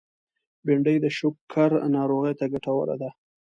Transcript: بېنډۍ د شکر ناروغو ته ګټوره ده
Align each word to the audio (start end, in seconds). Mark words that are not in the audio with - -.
بېنډۍ 0.65 0.97
د 1.01 1.05
شکر 1.17 1.69
ناروغو 1.95 2.31
ته 2.39 2.45
ګټوره 2.53 2.95
ده 3.01 3.09